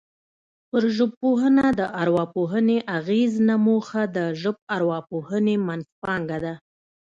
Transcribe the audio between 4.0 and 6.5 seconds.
د ژبارواپوهنې منځپانګه